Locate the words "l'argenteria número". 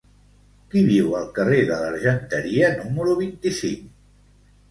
1.81-3.13